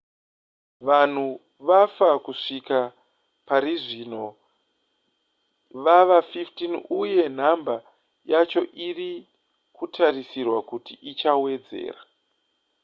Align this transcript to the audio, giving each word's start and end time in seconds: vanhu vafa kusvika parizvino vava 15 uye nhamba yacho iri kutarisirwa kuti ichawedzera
vanhu 0.87 1.27
vafa 1.67 2.09
kusvika 2.25 2.79
parizvino 3.47 4.23
vava 5.83 6.17
15 6.31 6.75
uye 7.01 7.23
nhamba 7.37 7.75
yacho 8.31 8.61
iri 8.87 9.11
kutarisirwa 9.75 10.59
kuti 10.69 10.93
ichawedzera 11.11 12.01